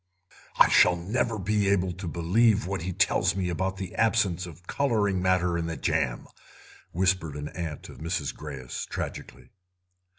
"I 0.57 0.67
shall 0.67 0.95
never 0.95 1.35
again 1.35 1.43
be 1.45 1.69
able 1.69 1.91
to 1.93 2.07
believe 2.07 2.65
what 2.65 2.81
he 2.81 2.91
tells 2.91 3.35
me 3.35 3.49
about 3.49 3.77
the 3.77 3.93
absence 3.93 4.47
of 4.47 4.65
colouring 4.65 5.21
matter 5.21 5.59
in 5.59 5.67
the 5.67 5.77
jam," 5.77 6.25
whispered 6.91 7.35
an 7.35 7.49
aunt 7.49 7.87
of 7.87 7.99
Mrs. 7.99 8.33
Greyes 8.33 8.87
tragically. 8.87 9.51